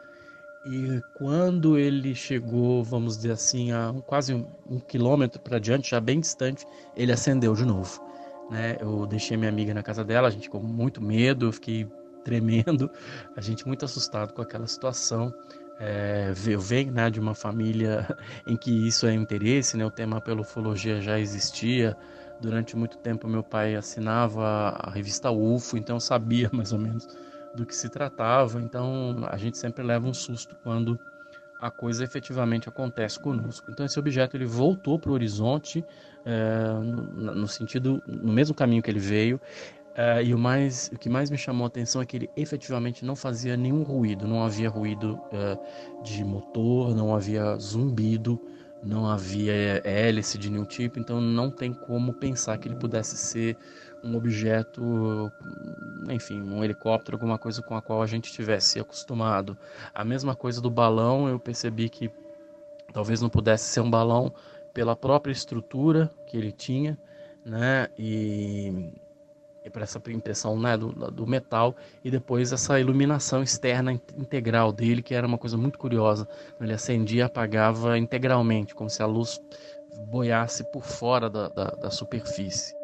E 0.65 1.01
quando 1.15 1.77
ele 1.77 2.15
chegou, 2.15 2.83
vamos 2.83 3.17
dizer 3.17 3.31
assim, 3.31 3.71
a 3.71 3.91
um, 3.91 3.99
quase 3.99 4.33
um, 4.33 4.45
um 4.69 4.79
quilômetro 4.79 5.41
para 5.41 5.59
diante, 5.59 5.91
já 5.91 5.99
bem 5.99 6.21
distante, 6.21 6.65
ele 6.95 7.11
acendeu 7.11 7.53
de 7.53 7.65
novo. 7.65 8.01
Né? 8.49 8.77
Eu 8.79 9.05
deixei 9.05 9.35
minha 9.35 9.49
amiga 9.49 9.73
na 9.73 9.83
casa 9.83 10.05
dela, 10.05 10.27
a 10.29 10.31
gente 10.31 10.43
ficou 10.43 10.61
com 10.61 10.67
muito 10.67 11.01
medo, 11.01 11.47
eu 11.47 11.51
fiquei 11.51 11.85
tremendo, 12.23 12.89
a 13.35 13.41
gente 13.41 13.67
muito 13.67 13.83
assustado 13.83 14.33
com 14.33 14.41
aquela 14.41 14.67
situação. 14.67 15.33
É, 15.79 16.31
eu 16.47 16.61
venho 16.61 16.93
né, 16.93 17.09
de 17.09 17.19
uma 17.19 17.35
família 17.35 18.07
em 18.47 18.55
que 18.55 18.87
isso 18.87 19.05
é 19.05 19.13
interesse, 19.13 19.75
né? 19.75 19.85
o 19.85 19.91
tema 19.91 20.21
pela 20.21 20.41
ufologia 20.41 21.01
já 21.01 21.19
existia. 21.19 21.97
Durante 22.43 22.75
muito 22.75 22.97
tempo, 22.97 23.25
meu 23.25 23.41
pai 23.41 23.73
assinava 23.73 24.75
a 24.77 24.91
revista 24.91 25.31
UFO, 25.31 25.77
então 25.77 25.97
sabia 25.97 26.49
mais 26.51 26.73
ou 26.73 26.77
menos 26.77 27.07
do 27.55 27.65
que 27.65 27.73
se 27.73 27.87
tratava. 27.87 28.61
Então 28.61 29.15
a 29.29 29.37
gente 29.37 29.57
sempre 29.57 29.81
leva 29.81 30.05
um 30.05 30.13
susto 30.13 30.53
quando 30.61 30.99
a 31.61 31.71
coisa 31.71 32.03
efetivamente 32.03 32.67
acontece 32.67 33.17
conosco. 33.17 33.71
Então 33.71 33.85
esse 33.85 33.97
objeto 33.97 34.35
ele 34.35 34.45
voltou 34.45 34.99
para 34.99 35.09
o 35.09 35.13
horizonte 35.13 35.85
é, 36.25 36.67
no, 37.15 37.47
sentido, 37.47 38.03
no 38.05 38.33
mesmo 38.33 38.53
caminho 38.53 38.83
que 38.83 38.91
ele 38.91 38.99
veio. 38.99 39.39
É, 39.95 40.21
e 40.21 40.33
o 40.33 40.37
mais, 40.37 40.91
o 40.93 40.99
que 40.99 41.07
mais 41.07 41.29
me 41.29 41.37
chamou 41.37 41.63
a 41.63 41.67
atenção 41.67 42.01
é 42.01 42.05
que 42.05 42.17
ele 42.17 42.29
efetivamente 42.35 43.05
não 43.05 43.15
fazia 43.15 43.55
nenhum 43.55 43.83
ruído, 43.83 44.27
não 44.27 44.43
havia 44.43 44.67
ruído 44.67 45.17
é, 45.31 45.57
de 46.03 46.25
motor, 46.25 46.93
não 46.93 47.15
havia 47.15 47.55
zumbido, 47.55 48.37
não 48.83 49.09
havia 49.09 49.81
hélice 49.83 50.37
de 50.37 50.49
nenhum 50.49 50.65
tipo, 50.65 50.99
então 50.99 51.21
não 51.21 51.49
tem 51.49 51.73
como 51.73 52.13
pensar 52.13 52.57
que 52.57 52.67
ele 52.67 52.75
pudesse 52.75 53.15
ser 53.17 53.57
um 54.03 54.15
objeto, 54.17 55.31
enfim, 56.09 56.41
um 56.41 56.63
helicóptero, 56.63 57.15
alguma 57.15 57.37
coisa 57.37 57.61
com 57.61 57.75
a 57.75 57.81
qual 57.81 58.01
a 58.01 58.07
gente 58.07 58.33
tivesse 58.33 58.79
acostumado. 58.79 59.57
A 59.93 60.03
mesma 60.03 60.35
coisa 60.35 60.59
do 60.59 60.69
balão, 60.69 61.29
eu 61.29 61.39
percebi 61.39 61.87
que 61.87 62.11
talvez 62.91 63.21
não 63.21 63.29
pudesse 63.29 63.65
ser 63.65 63.79
um 63.79 63.89
balão 63.89 64.33
pela 64.73 64.95
própria 64.95 65.31
estrutura 65.31 66.11
que 66.27 66.35
ele 66.35 66.51
tinha, 66.51 66.97
né? 67.45 67.87
E, 67.97 68.91
e 69.65 69.69
para 69.69 69.83
essa 69.83 70.01
impressão 70.09 70.59
né, 70.59 70.77
do, 70.77 70.91
do, 71.11 71.25
metal 71.25 71.75
e 72.03 72.11
depois 72.11 72.51
essa 72.51 72.79
iluminação 72.79 73.41
externa 73.41 73.91
integral 73.91 74.71
dele 74.71 75.01
que 75.01 75.15
era 75.15 75.25
uma 75.25 75.37
coisa 75.37 75.57
muito 75.57 75.79
curiosa. 75.79 76.27
Ele 76.59 76.73
acendia 76.73 77.19
e 77.19 77.21
apagava 77.23 77.97
integralmente 77.97 78.75
como 78.75 78.89
se 78.89 79.01
a 79.01 79.05
luz 79.05 79.39
boiasse 80.07 80.63
por 80.71 80.83
fora 80.83 81.29
da, 81.29 81.47
da, 81.47 81.65
da 81.71 81.91
superfície 81.91 82.82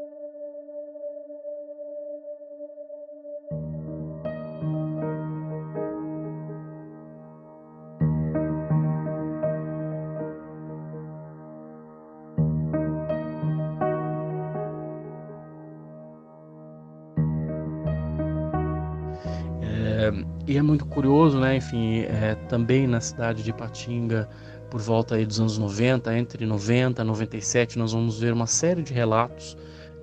e 20.48 20.58
é 20.58 20.62
muito 20.62 20.86
curioso, 20.86 21.40
né? 21.40 21.58
Enfim, 21.58 22.02
é, 22.02 22.36
também 22.48 22.88
na 22.88 23.02
cidade 23.02 23.44
de 23.44 23.54
Patinga, 23.54 24.30
por 24.70 24.80
volta 24.82 25.16
aí 25.16 25.26
dos 25.26 25.40
anos 25.40 25.58
90, 25.58 26.16
entre 26.18 26.46
90 26.46 27.02
e 27.02 27.06
97, 27.06 27.78
nós 27.78 27.94
vamos 27.94 28.20
ver 28.20 28.34
uma 28.34 28.48
série 28.48 28.84
de 28.84 28.94
relatos 28.94 29.58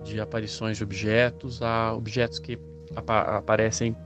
de 0.04 0.20
aparições 0.20 0.76
de 0.76 0.84
objetos, 0.84 1.62
há 1.62 1.92
objetos 1.92 2.38
que 2.38 2.58
apa 2.94 3.20
aparecem 3.38 3.96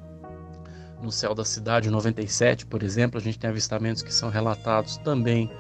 no 1.03 1.11
céu 1.11 1.35
da 1.35 1.45
cidade, 1.45 1.91
97, 1.91 2.67
por 2.67 2.83
exemplo, 2.83 3.19
a 3.19 3.23
gente 3.23 3.39
tem 3.39 3.49
avistamentos 3.49 4.03
que 4.03 4.13
são 4.13 4.29
relatados 4.29 4.99
também 4.99 5.51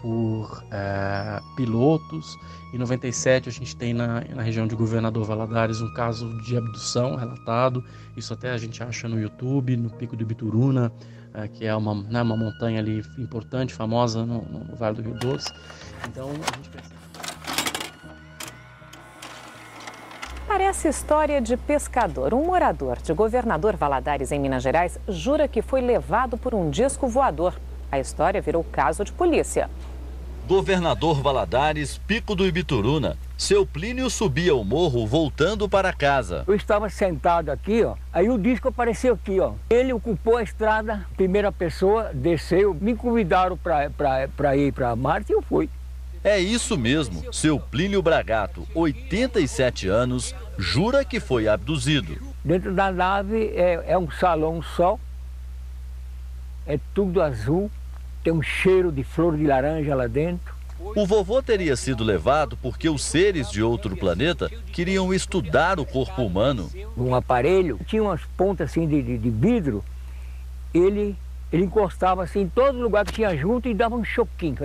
por 0.00 0.62
é, 0.70 1.40
pilotos. 1.56 2.38
Em 2.72 2.78
97 2.78 3.48
a 3.48 3.52
gente 3.52 3.76
tem 3.76 3.94
na, 3.94 4.20
na 4.34 4.42
região 4.42 4.66
de 4.66 4.74
Governador 4.74 5.24
Valadares 5.24 5.80
um 5.80 5.92
caso 5.94 6.28
de 6.42 6.56
abdução 6.56 7.16
relatado. 7.16 7.84
Isso 8.16 8.32
até 8.32 8.50
a 8.50 8.58
gente 8.58 8.82
acha 8.82 9.08
no 9.08 9.20
YouTube, 9.20 9.76
no 9.76 9.90
Pico 9.90 10.16
do 10.16 10.24
Bituruna, 10.24 10.92
é, 11.34 11.48
que 11.48 11.66
é 11.66 11.74
uma, 11.74 11.94
né, 11.94 12.22
uma 12.22 12.36
montanha 12.36 12.80
ali 12.80 13.02
importante, 13.18 13.74
famosa 13.74 14.24
no, 14.24 14.42
no, 14.42 14.76
Vale 14.76 14.96
do 14.96 15.02
Rio 15.02 15.14
Doce. 15.14 15.52
Então 16.08 16.28
a 16.30 16.56
gente 16.56 16.68
pensa... 16.70 16.98
Parece 20.46 20.88
história 20.88 21.40
de 21.40 21.56
pescador. 21.56 22.34
Um 22.34 22.44
morador 22.46 22.98
de 22.98 23.12
Governador 23.12 23.76
Valadares, 23.76 24.32
em 24.32 24.40
Minas 24.40 24.62
Gerais, 24.62 24.98
jura 25.06 25.46
que 25.46 25.62
foi 25.62 25.80
levado 25.80 26.36
por 26.36 26.54
um 26.54 26.68
disco 26.68 27.06
voador. 27.06 27.54
A 27.90 27.98
história 27.98 28.40
virou 28.40 28.64
caso 28.64 29.04
de 29.04 29.12
polícia. 29.12 29.70
Governador 30.48 31.20
Valadares, 31.20 31.98
Pico 32.06 32.34
do 32.34 32.46
Ibituruna. 32.46 33.18
Seu 33.36 33.66
Plínio 33.66 34.08
subia 34.08 34.54
o 34.54 34.64
morro 34.64 35.06
voltando 35.06 35.68
para 35.68 35.92
casa. 35.92 36.42
Eu 36.46 36.54
estava 36.54 36.88
sentado 36.88 37.50
aqui, 37.50 37.84
ó. 37.84 37.96
Aí 38.10 38.30
o 38.30 38.38
disco 38.38 38.68
apareceu 38.68 39.12
aqui, 39.12 39.38
ó. 39.38 39.52
Ele 39.68 39.92
ocupou 39.92 40.38
a 40.38 40.42
estrada, 40.42 41.06
primeira 41.18 41.52
pessoa, 41.52 42.12
desceu, 42.14 42.72
me 42.72 42.96
convidaram 42.96 43.58
para 43.58 44.56
ir 44.56 44.72
para 44.72 44.96
Marte 44.96 45.32
e 45.32 45.34
eu 45.34 45.42
fui. 45.42 45.68
É 46.24 46.38
isso 46.40 46.78
mesmo. 46.78 47.30
Seu 47.30 47.60
Plínio 47.60 48.00
Bragato, 48.00 48.66
87 48.74 49.86
anos, 49.86 50.34
jura 50.56 51.04
que 51.04 51.20
foi 51.20 51.46
abduzido. 51.46 52.16
Dentro 52.42 52.72
da 52.72 52.90
nave 52.90 53.48
é, 53.54 53.84
é 53.86 53.98
um 53.98 54.10
salão 54.10 54.62
só, 54.62 54.98
é 56.66 56.80
tudo 56.94 57.20
azul, 57.20 57.70
tem 58.22 58.32
um 58.32 58.42
cheiro 58.42 58.90
de 58.90 59.04
flor 59.04 59.36
de 59.36 59.44
laranja 59.44 59.94
lá 59.94 60.06
dentro. 60.06 60.54
O 60.80 61.06
vovô 61.06 61.42
teria 61.42 61.76
sido 61.76 62.04
levado 62.04 62.56
porque 62.62 62.88
os 62.88 63.02
seres 63.02 63.50
de 63.50 63.62
outro 63.62 63.96
planeta 63.96 64.48
queriam 64.72 65.12
estudar 65.12 65.80
o 65.80 65.84
corpo 65.84 66.22
humano. 66.22 66.70
Um 66.96 67.14
aparelho, 67.14 67.80
tinha 67.86 68.02
umas 68.02 68.20
pontas 68.36 68.70
assim 68.70 68.86
de, 68.86 69.02
de, 69.02 69.18
de 69.18 69.30
vidro, 69.30 69.84
ele, 70.72 71.16
ele 71.52 71.64
encostava 71.64 72.22
assim 72.22 72.42
em 72.42 72.48
todo 72.48 72.78
lugar 72.78 73.04
que 73.04 73.12
tinha 73.12 73.36
junto 73.36 73.68
e 73.68 73.74
dava 73.74 73.96
um 73.96 74.04
choquinho. 74.04 74.56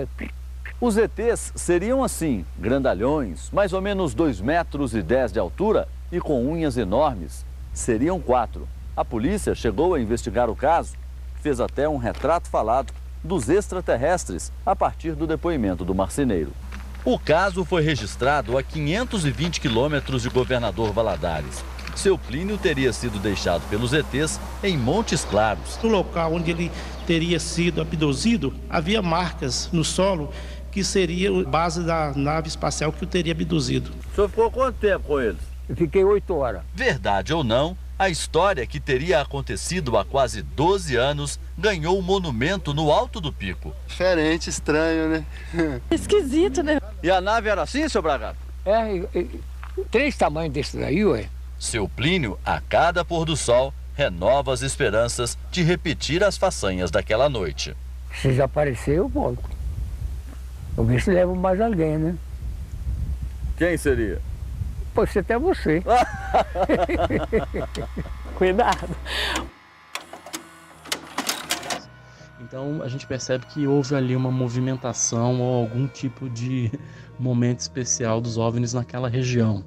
Os 0.80 0.96
ETs 0.96 1.52
seriam 1.56 2.04
assim, 2.04 2.44
grandalhões, 2.58 3.50
mais 3.50 3.72
ou 3.72 3.80
menos 3.80 4.14
2 4.14 4.40
metros 4.40 4.94
e 4.94 5.02
10 5.02 5.32
de 5.32 5.38
altura 5.38 5.88
e 6.12 6.20
com 6.20 6.46
unhas 6.48 6.76
enormes. 6.76 7.44
Seriam 7.72 8.20
quatro. 8.20 8.68
A 8.96 9.04
polícia 9.04 9.54
chegou 9.54 9.94
a 9.94 10.00
investigar 10.00 10.48
o 10.48 10.54
caso 10.54 10.94
fez 11.44 11.60
até 11.60 11.86
um 11.86 11.98
retrato 11.98 12.48
falado 12.48 12.90
dos 13.24 13.48
extraterrestres 13.48 14.52
a 14.64 14.76
partir 14.76 15.14
do 15.14 15.26
depoimento 15.26 15.84
do 15.84 15.94
marceneiro. 15.94 16.52
O 17.04 17.18
caso 17.18 17.64
foi 17.64 17.82
registrado 17.82 18.56
a 18.56 18.62
520 18.62 19.60
quilômetros 19.60 20.22
de 20.22 20.28
Governador 20.28 20.92
Valadares. 20.92 21.64
Seu 21.96 22.18
Plínio 22.18 22.58
teria 22.58 22.92
sido 22.92 23.18
deixado 23.18 23.62
pelos 23.68 23.92
ETs 23.92 24.40
em 24.62 24.76
Montes 24.76 25.24
Claros. 25.24 25.78
No 25.82 25.88
local 25.88 26.34
onde 26.34 26.50
ele 26.50 26.70
teria 27.06 27.38
sido 27.38 27.80
abduzido, 27.80 28.52
havia 28.68 29.00
marcas 29.00 29.68
no 29.72 29.84
solo 29.84 30.30
que 30.72 30.82
seria 30.82 31.30
a 31.30 31.44
base 31.44 31.84
da 31.84 32.12
nave 32.16 32.48
espacial 32.48 32.92
que 32.92 33.04
o 33.04 33.06
teria 33.06 33.32
abduzido. 33.32 33.92
O 34.10 34.14
senhor 34.14 34.28
ficou 34.28 34.50
quanto 34.50 34.76
tempo 34.76 35.06
com 35.06 35.20
eles? 35.20 35.40
Eu 35.68 35.76
fiquei 35.76 36.02
oito 36.04 36.34
horas. 36.34 36.62
Verdade 36.74 37.32
ou 37.32 37.44
não, 37.44 37.76
a 37.98 38.08
história 38.08 38.66
que 38.66 38.80
teria 38.80 39.20
acontecido 39.20 39.96
há 39.96 40.04
quase 40.04 40.42
12 40.42 40.96
anos 40.96 41.38
ganhou 41.56 41.98
um 41.98 42.02
monumento 42.02 42.74
no 42.74 42.90
alto 42.90 43.20
do 43.20 43.32
pico. 43.32 43.72
Diferente, 43.86 44.50
estranho, 44.50 45.08
né? 45.08 45.24
Esquisito, 45.90 46.62
né? 46.62 46.80
E 47.02 47.10
a 47.10 47.20
nave 47.20 47.48
era 47.48 47.62
assim, 47.62 47.88
seu 47.88 48.02
Bragato? 48.02 48.38
É, 48.64 48.98
é, 49.14 49.26
três 49.90 50.16
tamanhos 50.16 50.52
desse 50.52 50.76
daí, 50.76 51.04
ué. 51.04 51.28
Seu 51.58 51.88
Plínio, 51.88 52.38
a 52.44 52.60
cada 52.60 53.04
pôr 53.04 53.24
do 53.24 53.36
sol, 53.36 53.72
renova 53.94 54.52
as 54.52 54.62
esperanças 54.62 55.38
de 55.50 55.62
repetir 55.62 56.24
as 56.24 56.36
façanhas 56.36 56.90
daquela 56.90 57.28
noite. 57.28 57.76
Se 58.20 58.32
já 58.32 58.44
aparecer, 58.44 58.96
eu 58.96 59.08
volto. 59.08 59.42
Eu 60.76 60.84
ver 60.84 61.00
se 61.00 61.10
levo 61.10 61.36
mais 61.36 61.60
alguém, 61.60 61.96
né? 61.96 62.16
Quem 63.56 63.76
seria? 63.76 64.20
Pode 64.94 65.10
ser 65.10 65.20
até 65.20 65.38
você. 65.38 65.82
Cuidado. 68.36 68.94
Então 72.40 72.82
a 72.82 72.88
gente 72.88 73.06
percebe 73.06 73.46
que 73.46 73.66
houve 73.66 73.94
ali 73.94 74.14
uma 74.14 74.30
movimentação 74.30 75.40
ou 75.40 75.62
algum 75.62 75.88
tipo 75.88 76.28
de 76.30 76.70
momento 77.18 77.60
especial 77.60 78.20
dos 78.20 78.38
OVNIs 78.38 78.74
naquela 78.74 79.08
região. 79.08 79.64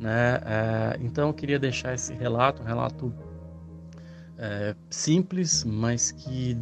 Né? 0.00 0.40
É, 0.44 0.96
então 1.00 1.28
eu 1.28 1.34
queria 1.34 1.58
deixar 1.58 1.94
esse 1.94 2.14
relato, 2.14 2.62
um 2.62 2.64
relato 2.64 3.12
é, 4.38 4.74
simples, 4.88 5.64
mas 5.64 6.12
que 6.12 6.56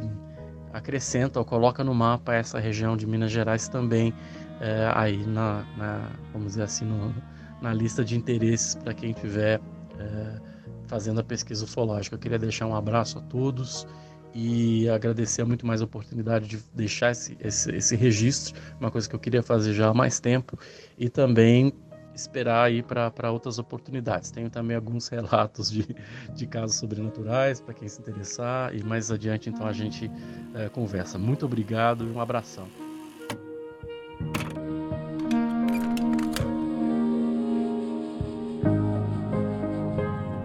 acrescenta 0.72 1.38
ou 1.38 1.44
coloca 1.44 1.84
no 1.84 1.94
mapa 1.94 2.34
essa 2.34 2.58
região 2.58 2.96
de 2.96 3.06
Minas 3.06 3.30
Gerais 3.30 3.68
também 3.68 4.12
é, 4.60 4.90
aí 4.94 5.24
na, 5.26 5.64
na, 5.76 6.08
vamos 6.32 6.48
dizer 6.48 6.62
assim, 6.62 6.84
no, 6.84 7.14
na 7.62 7.72
lista 7.72 8.04
de 8.04 8.16
interesses 8.16 8.74
para 8.74 8.92
quem 8.92 9.12
estiver 9.12 9.60
é, 9.98 10.40
fazendo 10.86 11.20
a 11.20 11.24
pesquisa 11.24 11.64
ufológica. 11.64 12.16
Eu 12.16 12.20
queria 12.20 12.38
deixar 12.38 12.66
um 12.66 12.74
abraço 12.74 13.18
a 13.18 13.22
todos 13.22 13.86
e 14.34 14.88
agradecer 14.88 15.44
muito 15.44 15.66
mais 15.66 15.80
a 15.80 15.84
oportunidade 15.84 16.46
de 16.48 16.58
deixar 16.74 17.12
esse, 17.12 17.36
esse, 17.40 17.70
esse 17.70 17.96
registro, 17.96 18.60
uma 18.80 18.90
coisa 18.90 19.08
que 19.08 19.14
eu 19.14 19.20
queria 19.20 19.42
fazer 19.42 19.74
já 19.74 19.88
há 19.88 19.94
mais 19.94 20.20
tempo, 20.20 20.58
e 20.98 21.08
também 21.08 21.72
esperar 22.14 22.64
aí 22.64 22.82
para 22.82 23.30
outras 23.30 23.58
oportunidades. 23.58 24.30
Tenho 24.30 24.50
também 24.50 24.76
alguns 24.76 25.08
relatos 25.08 25.70
de, 25.70 25.86
de 26.34 26.46
casos 26.46 26.76
sobrenaturais 26.76 27.60
para 27.60 27.74
quem 27.74 27.88
se 27.88 28.00
interessar 28.00 28.74
e 28.74 28.82
mais 28.82 29.10
adiante 29.10 29.48
então 29.48 29.66
a 29.66 29.72
gente 29.72 30.10
é, 30.54 30.68
conversa. 30.68 31.18
Muito 31.18 31.46
obrigado 31.46 32.04
e 32.04 32.10
um 32.10 32.20
abração. 32.20 32.91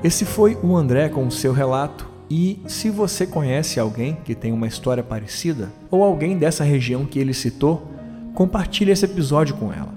Esse 0.07 0.23
foi 0.23 0.57
o 0.63 0.77
André 0.77 1.09
com 1.09 1.27
o 1.27 1.31
seu 1.31 1.51
relato. 1.51 2.07
E 2.29 2.61
se 2.65 2.89
você 2.89 3.27
conhece 3.27 3.77
alguém 3.77 4.17
que 4.23 4.33
tem 4.33 4.53
uma 4.53 4.65
história 4.65 5.03
parecida, 5.03 5.69
ou 5.91 6.01
alguém 6.01 6.37
dessa 6.37 6.63
região 6.63 7.05
que 7.05 7.19
ele 7.19 7.33
citou, 7.33 7.91
compartilhe 8.33 8.89
esse 8.89 9.03
episódio 9.03 9.55
com 9.55 9.73
ela. 9.73 9.93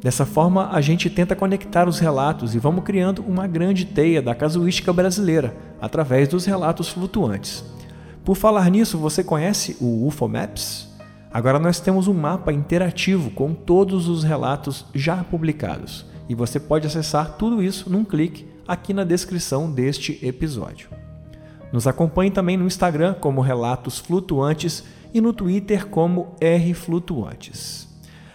Dessa 0.00 0.24
forma, 0.24 0.70
a 0.70 0.80
gente 0.80 1.10
tenta 1.10 1.36
conectar 1.36 1.86
os 1.86 1.98
relatos 1.98 2.54
e 2.54 2.58
vamos 2.58 2.82
criando 2.82 3.22
uma 3.28 3.46
grande 3.46 3.84
teia 3.84 4.22
da 4.22 4.34
casuística 4.34 4.90
brasileira 4.90 5.54
através 5.82 6.28
dos 6.28 6.46
relatos 6.46 6.88
flutuantes. 6.88 7.62
Por 8.24 8.38
falar 8.38 8.70
nisso, 8.70 8.96
você 8.96 9.22
conhece 9.22 9.76
o 9.82 10.06
UFO 10.06 10.28
Maps? 10.28 10.88
Agora 11.30 11.58
nós 11.58 11.78
temos 11.78 12.08
um 12.08 12.14
mapa 12.14 12.54
interativo 12.54 13.30
com 13.30 13.52
todos 13.52 14.08
os 14.08 14.24
relatos 14.24 14.86
já 14.94 15.22
publicados 15.22 16.06
e 16.26 16.34
você 16.34 16.58
pode 16.58 16.86
acessar 16.86 17.36
tudo 17.36 17.62
isso 17.62 17.90
num 17.90 18.02
clique 18.02 18.50
aqui 18.66 18.92
na 18.92 19.04
descrição 19.04 19.70
deste 19.70 20.18
episódio. 20.22 20.88
Nos 21.72 21.86
acompanhe 21.86 22.30
também 22.30 22.56
no 22.56 22.66
Instagram 22.66 23.14
como 23.14 23.40
Relatos 23.40 23.98
Flutuantes 23.98 24.84
e 25.14 25.20
no 25.20 25.32
Twitter 25.32 25.86
como 25.86 26.34
R 26.40 26.74
Flutuantes. 26.74 27.88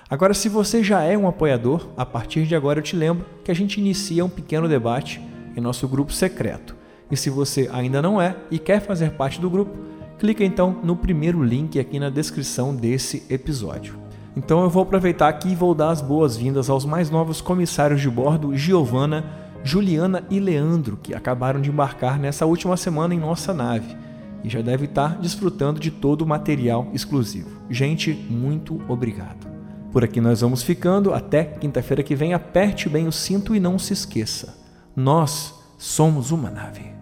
Agora, 0.09 0.33
se 0.33 0.47
você 0.47 0.83
já 0.83 1.03
é 1.03 1.17
um 1.17 1.27
apoiador, 1.27 1.89
a 1.97 2.05
partir 2.05 2.45
de 2.45 2.55
agora 2.55 2.79
eu 2.79 2.83
te 2.83 2.95
lembro 2.95 3.25
que 3.43 3.51
a 3.51 3.53
gente 3.53 3.79
inicia 3.79 4.23
um 4.23 4.29
pequeno 4.29 4.67
debate 4.67 5.21
em 5.55 5.59
nosso 5.59 5.87
grupo 5.87 6.13
secreto. 6.13 6.75
E 7.11 7.17
se 7.17 7.29
você 7.29 7.69
ainda 7.71 8.01
não 8.01 8.21
é 8.21 8.35
e 8.49 8.57
quer 8.57 8.79
fazer 8.79 9.11
parte 9.11 9.39
do 9.39 9.49
grupo, 9.49 9.77
clica 10.17 10.43
então 10.43 10.79
no 10.83 10.95
primeiro 10.95 11.43
link 11.43 11.79
aqui 11.79 11.99
na 11.99 12.09
descrição 12.09 12.75
desse 12.75 13.23
episódio. 13.29 13.99
Então 14.35 14.61
eu 14.61 14.69
vou 14.69 14.83
aproveitar 14.83 15.27
aqui 15.27 15.49
e 15.49 15.55
vou 15.55 15.73
dar 15.73 15.89
as 15.89 16.01
boas-vindas 16.01 16.69
aos 16.69 16.85
mais 16.85 17.09
novos 17.09 17.41
comissários 17.41 17.99
de 17.99 18.09
bordo, 18.09 18.55
Giovana, 18.55 19.25
Juliana 19.67 20.23
e 20.29 20.39
Leandro, 20.39 20.95
que 20.95 21.13
acabaram 21.13 21.59
de 21.59 21.69
embarcar 21.69 22.17
nessa 22.17 22.45
última 22.45 22.77
semana 22.77 23.13
em 23.13 23.19
nossa 23.19 23.53
nave 23.53 23.97
e 24.41 24.49
já 24.49 24.61
deve 24.61 24.85
estar 24.85 25.19
desfrutando 25.19 25.77
de 25.77 25.91
todo 25.91 26.21
o 26.21 26.25
material 26.25 26.89
exclusivo. 26.93 27.49
Gente, 27.69 28.13
muito 28.13 28.81
obrigado. 28.87 29.45
Por 29.91 30.05
aqui 30.05 30.21
nós 30.21 30.39
vamos 30.39 30.63
ficando. 30.63 31.13
Até 31.13 31.43
quinta-feira 31.43 32.01
que 32.01 32.15
vem. 32.15 32.33
Aperte 32.33 32.87
bem 32.87 33.09
o 33.09 33.11
cinto 33.11 33.53
e 33.53 33.59
não 33.59 33.77
se 33.77 33.91
esqueça: 33.91 34.57
nós 34.95 35.53
somos 35.77 36.31
uma 36.31 36.49
nave. 36.49 36.96